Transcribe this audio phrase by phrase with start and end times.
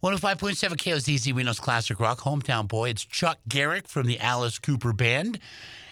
[0.00, 2.90] 105.7 KOZZ Reno's Classic Rock, Hometown Boy.
[2.90, 5.40] It's Chuck Garric from the Alice Cooper Band.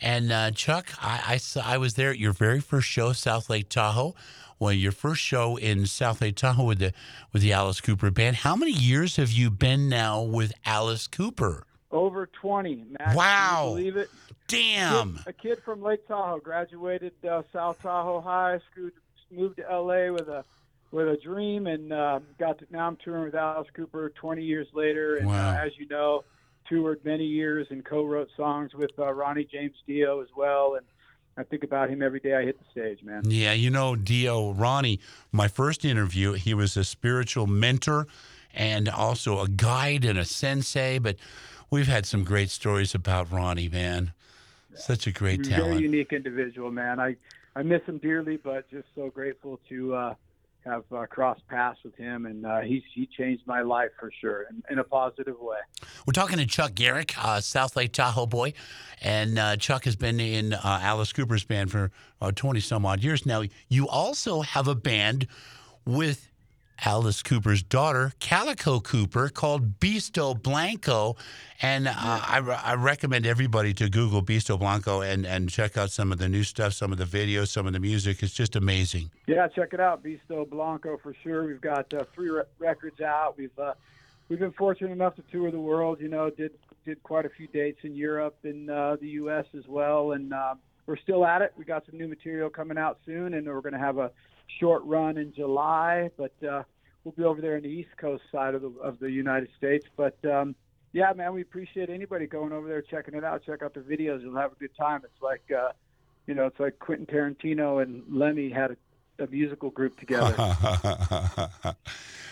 [0.00, 3.48] And uh, Chuck, I, I, saw, I was there at your very first show, South
[3.48, 4.16] Lake Tahoe.
[4.58, 6.92] Well, your first show in South Lake Tahoe with the
[7.32, 8.36] with the Alice Cooper Band.
[8.36, 11.64] How many years have you been now with Alice Cooper?
[11.92, 13.14] Over 20, Max.
[13.14, 13.74] Wow.
[13.76, 14.10] Believe it?
[14.48, 15.18] Damn.
[15.18, 18.90] Kid, a kid from Lake Tahoe graduated uh, South Tahoe High, School,
[19.30, 20.44] moved to LA with a
[20.92, 24.68] with a dream, and uh, got to, now I'm touring with Alice Cooper 20 years
[24.74, 25.16] later.
[25.16, 25.50] And Wow.
[25.54, 26.24] uh, as you know,
[26.68, 30.74] toured many years and co-wrote songs with uh, Ronnie James Dio as well.
[30.76, 30.86] And
[31.36, 33.22] I think about him every day I hit the stage, man.
[33.24, 35.00] Yeah, you know, Dio Ronnie,
[35.32, 38.06] my first interview, he was a spiritual mentor
[38.54, 40.98] and also a guide and a sensei.
[40.98, 41.16] But
[41.70, 44.12] we've had some great stories about Ronnie, man.
[44.74, 45.80] Such a great very talent.
[45.80, 47.00] unique individual, man.
[47.00, 47.16] I
[47.56, 50.14] I miss him dearly, but just so grateful to uh,
[50.64, 54.46] have uh, crossed paths with him, and uh, he's he changed my life for sure,
[54.50, 55.58] in, in a positive way.
[56.06, 58.52] We're talking to Chuck Garric, uh, South Lake Tahoe boy.
[59.00, 61.90] And uh, Chuck has been in uh, Alice Cooper's band for
[62.34, 63.42] 20 some odd years now.
[63.68, 65.26] You also have a band
[65.84, 66.31] with
[66.84, 71.16] Alice Cooper's daughter, Calico Cooper, called Beasto Blanco.
[71.60, 76.12] And uh, I, I recommend everybody to Google Beasto Blanco and, and check out some
[76.12, 78.22] of the new stuff, some of the videos, some of the music.
[78.22, 79.10] It's just amazing.
[79.26, 81.44] Yeah, check it out, Beasto Blanco for sure.
[81.44, 83.36] We've got uh, three re- records out.
[83.38, 83.74] We've uh,
[84.28, 86.00] we've been fortunate enough to tour the world.
[86.00, 86.52] You know, did
[86.84, 89.44] did quite a few dates in Europe and uh, the U.S.
[89.56, 90.54] as well, and uh,
[90.86, 91.52] we're still at it.
[91.56, 94.10] We got some new material coming out soon, and we're going to have a
[94.60, 96.10] short run in July.
[96.16, 96.62] But uh,
[97.04, 99.86] we'll be over there in the East Coast side of the of the United States.
[99.96, 100.54] But um,
[100.92, 103.44] yeah, man, we appreciate anybody going over there checking it out.
[103.44, 105.02] Check out the videos; you'll have a good time.
[105.04, 105.72] It's like uh,
[106.26, 108.76] you know, it's like Quentin Tarantino and Lemmy had a,
[109.18, 110.34] a musical group together.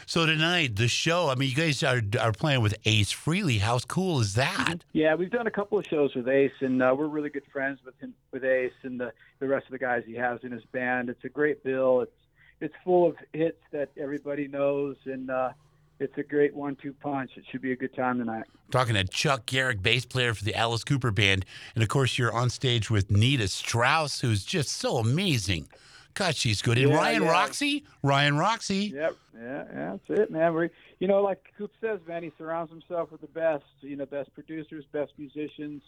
[0.07, 3.61] so tonight, the show, I mean, you guys are, are playing with Ace Frehley.
[3.61, 4.79] How cool is that?
[4.93, 7.81] Yeah, we've done a couple of shows with Ace, and uh, we're really good friends
[7.85, 10.65] with him, with Ace, and the the rest of the guys he has in his
[10.67, 11.09] band.
[11.09, 12.03] It's a great bill.
[12.03, 12.13] It's
[12.61, 15.51] it's full of hits that everybody knows, and uh,
[15.99, 17.33] it's a great one-two punch.
[17.37, 18.45] It should be a good time tonight.
[18.71, 21.45] Talking to Chuck Garric, bass player for the Alice Cooper Band.
[21.75, 25.69] And of course, you're on stage with Nita Strauss, who's just so amazing.
[26.15, 26.79] God, she's good.
[26.79, 27.31] And Yeah, Ryan yeah.
[27.31, 28.93] Roxie, Ryan Roxie.
[28.93, 30.55] Yep, yeah, yeah, that's it, man.
[30.55, 33.65] We, you know, like Coop says, man, he surrounds himself with the best.
[33.81, 35.83] You know, best producers, best musicians,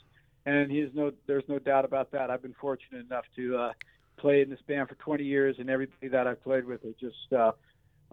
[0.47, 1.13] and he's no.
[1.27, 2.31] There's no doubt about that.
[2.31, 3.73] I've been fortunate enough to uh,
[4.17, 7.33] play in this band for 20 years, and everybody that I've played with are just
[7.33, 7.53] uh,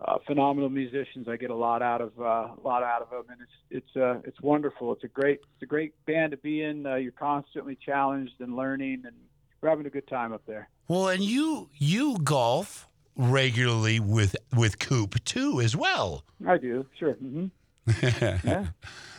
[0.04, 1.28] uh, phenomenal musicians.
[1.28, 2.24] I get a lot out of uh,
[2.58, 4.94] a lot out of them, and it's it's uh, it's wonderful.
[4.94, 6.86] It's a great it's a great band to be in.
[6.86, 9.16] Uh, you're constantly challenged and learning, and
[9.62, 10.70] we're having a good time up there.
[10.88, 16.24] Well, and you you golf regularly with with Coop too, as well.
[16.48, 17.14] I do, sure.
[17.14, 17.48] hmm
[18.02, 18.68] Yeah.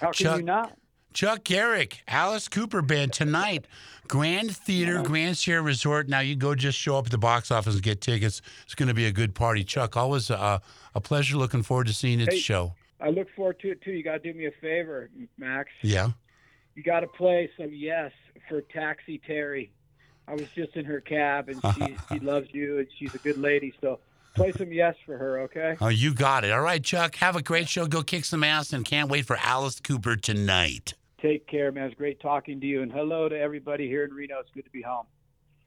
[0.01, 0.77] How can Chuck- you not?
[1.12, 3.67] Chuck Garric, Alice Cooper Band tonight,
[4.06, 6.09] Grand Theater, Grand Sierra Resort.
[6.09, 8.41] Now you go just show up at the box office and get tickets.
[8.65, 9.65] It's going to be a good party.
[9.65, 10.61] Chuck, always uh,
[10.95, 11.37] a pleasure.
[11.37, 12.39] Looking forward to seeing the Hey.
[12.39, 12.75] show.
[13.01, 13.91] I look forward to it too.
[13.91, 15.69] You got to do me a favor, Max.
[15.83, 16.11] Yeah.
[16.77, 18.12] You got to play some yes
[18.49, 19.72] for Taxi Terry.
[20.31, 23.37] I was just in her cab, and she she loves you, and she's a good
[23.37, 23.75] lady.
[23.81, 23.99] So
[24.37, 25.77] play some yes for her, okay?
[25.81, 26.53] Oh, you got it.
[26.53, 27.17] All right, Chuck.
[27.17, 27.87] Have a great show.
[27.87, 30.95] Go kick some ass, and can't wait for Alice Cooper tonight.
[31.21, 31.87] Take care, man.
[31.87, 34.39] It's great talking to you, and hello to everybody here in Reno.
[34.39, 35.07] It's good to be home.